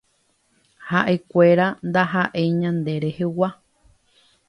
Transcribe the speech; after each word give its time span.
Haʼekuéra 0.89 1.67
ndahaʼéi 1.87 2.49
ñande 2.61 2.93
rehegua. 3.03 3.49